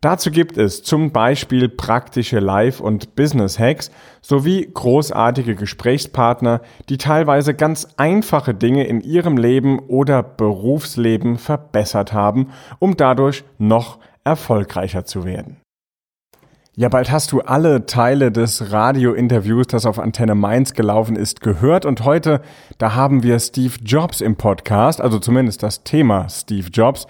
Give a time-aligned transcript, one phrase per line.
[0.00, 3.90] Dazu gibt es zum Beispiel praktische Live- und Business-Hacks
[4.22, 12.50] sowie großartige Gesprächspartner, die teilweise ganz einfache Dinge in ihrem Leben oder Berufsleben verbessert haben,
[12.78, 15.56] um dadurch noch erfolgreicher zu werden.
[16.76, 21.84] Ja, bald hast du alle Teile des Radiointerviews, das auf Antenne Mainz gelaufen ist, gehört.
[21.84, 22.40] Und heute,
[22.78, 27.08] da haben wir Steve Jobs im Podcast, also zumindest das Thema Steve Jobs.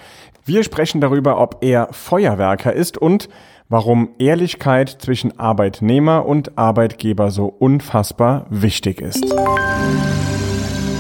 [0.48, 3.29] Wir sprechen darüber, ob er Feuerwerker ist und
[3.69, 9.27] warum Ehrlichkeit zwischen Arbeitnehmer und Arbeitgeber so unfassbar wichtig ist.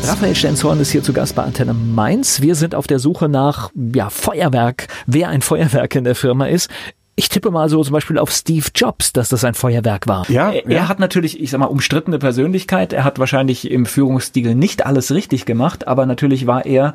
[0.04, 2.42] Raphael Stenzhorn ist hier zu Gast bei Antenne Mainz.
[2.42, 6.68] Wir sind auf der Suche nach ja, Feuerwerk, wer ein Feuerwerk in der Firma ist.
[7.16, 10.30] Ich tippe mal so zum Beispiel auf Steve Jobs, dass das ein Feuerwerk war.
[10.30, 10.78] Ja, er, ja.
[10.80, 12.92] er hat natürlich, ich sag mal, umstrittene Persönlichkeit.
[12.92, 16.92] Er hat wahrscheinlich im Führungsstil nicht alles richtig gemacht, aber natürlich war er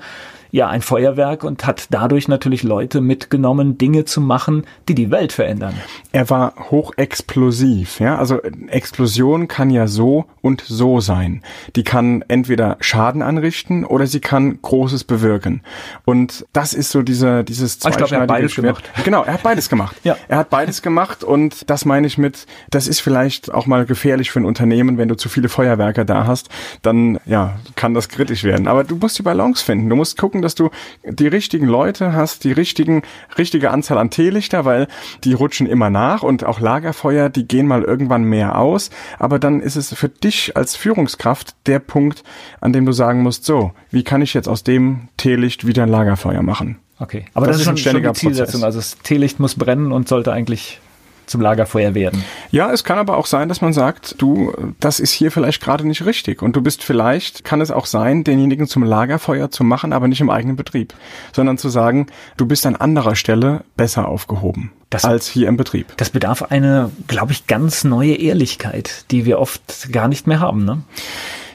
[0.53, 5.33] ja ein Feuerwerk und hat dadurch natürlich Leute mitgenommen, Dinge zu machen, die die Welt
[5.33, 5.73] verändern.
[6.11, 8.19] Er war hochexplosiv, ja.
[8.19, 11.41] Also Explosion kann ja so und so sein.
[11.75, 15.61] Die kann entweder Schaden anrichten oder sie kann Großes bewirken.
[16.05, 18.83] Und das ist so diese, dieses Ah, ich glaube, er hat beides Schwert.
[18.83, 18.91] gemacht.
[19.03, 19.95] Genau, er hat beides gemacht.
[20.03, 20.15] Ja.
[20.27, 24.29] Er hat beides gemacht und das meine ich mit, das ist vielleicht auch mal gefährlich
[24.29, 26.49] für ein Unternehmen, wenn du zu viele Feuerwerker da hast,
[26.83, 28.67] dann ja, kann das kritisch werden.
[28.67, 29.89] Aber du musst die Balance finden.
[29.89, 30.69] Du musst gucken, dass du
[31.03, 33.03] die richtigen Leute hast, die richtigen,
[33.37, 34.87] richtige Anzahl an Teelichter, weil
[35.23, 38.89] die rutschen immer nach und auch Lagerfeuer, die gehen mal irgendwann mehr aus.
[39.19, 42.23] Aber dann ist es für dich als Führungskraft der Punkt,
[42.61, 45.89] an dem du sagen musst, so, wie kann ich jetzt aus dem Teelicht wieder ein
[45.89, 46.77] Lagerfeuer machen?
[46.99, 48.61] Okay, aber Das das, ist ein ist schon, schon die ständiger Zielsetzung.
[48.61, 48.63] Prozess.
[48.63, 50.79] Also das Teelicht muss brennen und sollte eigentlich
[51.25, 52.23] zum Lagerfeuer werden.
[52.51, 55.85] Ja, es kann aber auch sein, dass man sagt, du, das ist hier vielleicht gerade
[55.87, 56.41] nicht richtig.
[56.41, 60.21] Und du bist vielleicht, kann es auch sein, denjenigen zum Lagerfeuer zu machen, aber nicht
[60.21, 60.93] im eigenen Betrieb,
[61.33, 62.07] sondern zu sagen,
[62.37, 65.87] du bist an anderer Stelle besser aufgehoben Das- als hier im Betrieb.
[65.97, 70.65] Das bedarf eine, glaube ich, ganz neue Ehrlichkeit, die wir oft gar nicht mehr haben.
[70.65, 70.81] Ne?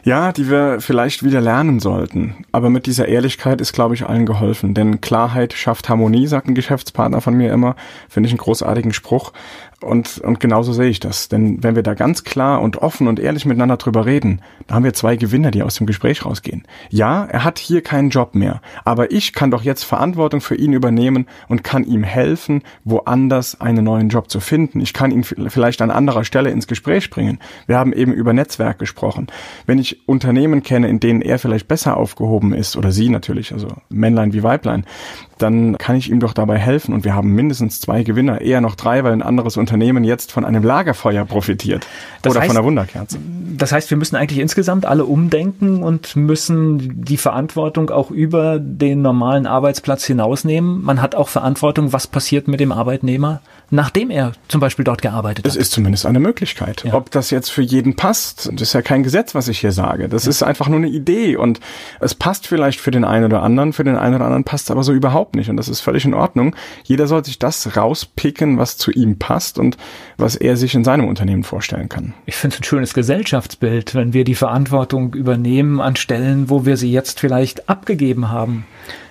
[0.08, 2.46] Ja, die wir vielleicht wieder lernen sollten.
[2.50, 4.72] Aber mit dieser Ehrlichkeit ist, glaube ich, allen geholfen.
[4.72, 7.76] Denn Klarheit schafft Harmonie, sagt ein Geschäftspartner von mir immer.
[8.08, 9.34] Finde ich einen großartigen Spruch.
[9.80, 11.28] Und, und genauso sehe ich das.
[11.28, 14.82] Denn wenn wir da ganz klar und offen und ehrlich miteinander drüber reden, da haben
[14.82, 16.64] wir zwei Gewinner, die aus dem Gespräch rausgehen.
[16.90, 18.60] Ja, er hat hier keinen Job mehr.
[18.84, 23.84] Aber ich kann doch jetzt Verantwortung für ihn übernehmen und kann ihm helfen, woanders einen
[23.84, 24.80] neuen Job zu finden.
[24.80, 27.38] Ich kann ihn vielleicht an anderer Stelle ins Gespräch bringen.
[27.68, 29.28] Wir haben eben über Netzwerk gesprochen.
[29.66, 33.68] Wenn ich Unternehmen kenne, in denen er vielleicht besser aufgehoben ist, oder sie natürlich, also
[33.90, 34.84] Männlein wie Weiblein,
[35.38, 36.92] dann kann ich ihm doch dabei helfen.
[36.92, 39.67] Und wir haben mindestens zwei Gewinner, eher noch drei, weil ein anderes Unternehmen
[40.04, 41.86] jetzt von einem Lagerfeuer profitiert.
[42.22, 43.18] Das oder heißt- von einer Wunderkerze.
[43.56, 49.02] Das heißt, wir müssen eigentlich insgesamt alle umdenken und müssen die Verantwortung auch über den
[49.02, 50.82] normalen Arbeitsplatz hinausnehmen.
[50.82, 53.40] Man hat auch Verantwortung, was passiert mit dem Arbeitnehmer,
[53.70, 55.60] nachdem er zum Beispiel dort gearbeitet Es hat.
[55.60, 56.84] ist zumindest eine Möglichkeit.
[56.84, 56.94] Ja.
[56.94, 60.08] Ob das jetzt für jeden passt, das ist ja kein Gesetz, was ich hier sage.
[60.08, 61.60] Das ist einfach nur eine Idee und
[62.00, 64.70] es passt vielleicht für den einen oder anderen, für den einen oder anderen passt es
[64.70, 66.54] aber so überhaupt nicht und das ist völlig in Ordnung.
[66.84, 69.76] Jeder soll sich das rauspicken, was zu ihm passt und
[70.16, 72.14] was er sich in seinem Unternehmen vorstellen kann.
[72.26, 76.76] Ich finde es ein schönes Gesellschaftsbild, wenn wir die Verantwortung übernehmen an Stellen, wo wir
[76.76, 78.66] sie jetzt vielleicht abgegeben haben.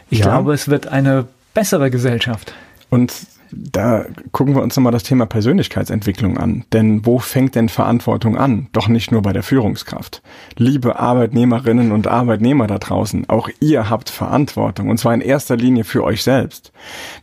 [0.09, 0.25] Ich Ja.
[0.25, 2.53] glaube, es wird eine bessere Gesellschaft.
[2.89, 3.13] Und
[3.51, 6.65] da gucken wir uns nochmal das Thema Persönlichkeitsentwicklung an.
[6.73, 8.67] Denn wo fängt denn Verantwortung an?
[8.73, 10.21] Doch nicht nur bei der Führungskraft.
[10.55, 14.89] Liebe Arbeitnehmerinnen und Arbeitnehmer da draußen, auch ihr habt Verantwortung.
[14.89, 16.71] Und zwar in erster Linie für euch selbst.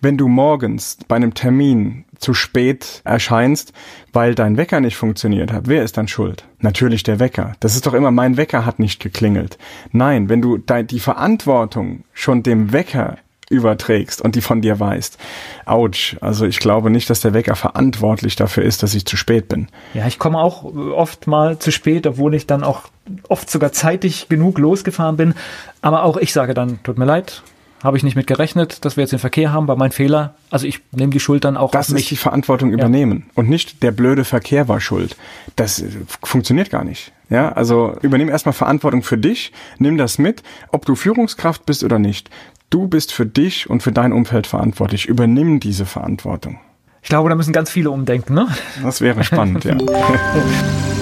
[0.00, 3.72] Wenn du morgens bei einem Termin zu spät erscheinst,
[4.12, 6.46] weil dein Wecker nicht funktioniert hat, wer ist dann schuld?
[6.60, 7.54] Natürlich der Wecker.
[7.60, 9.58] Das ist doch immer, mein Wecker hat nicht geklingelt.
[9.92, 13.18] Nein, wenn du die Verantwortung schon dem Wecker
[13.50, 15.18] überträgst und die von dir weißt.
[15.66, 19.48] Autsch, also ich glaube nicht, dass der Wecker verantwortlich dafür ist, dass ich zu spät
[19.48, 19.68] bin.
[19.94, 22.82] Ja, ich komme auch äh, oft mal zu spät, obwohl ich dann auch
[23.28, 25.34] oft sogar zeitig genug losgefahren bin.
[25.82, 27.42] Aber auch ich sage dann, tut mir leid,
[27.82, 30.34] habe ich nicht mit gerechnet, dass wir jetzt den Verkehr haben, war mein Fehler.
[30.50, 32.20] Also ich nehme die Schuld dann auch Das auf ist die mich.
[32.20, 35.16] Verantwortung übernehmen und nicht der blöde Verkehr war schuld.
[35.56, 35.90] Das äh,
[36.22, 37.12] funktioniert gar nicht.
[37.28, 40.42] Ja, also übernimm erstmal Verantwortung für dich, nimm das mit,
[40.72, 42.30] ob du Führungskraft bist oder nicht.
[42.74, 45.06] Du bist für dich und für dein Umfeld verantwortlich.
[45.06, 46.58] Übernimm diese Verantwortung.
[47.02, 48.48] Ich glaube, da müssen ganz viele umdenken, ne?
[48.82, 49.76] Das wäre spannend, ja.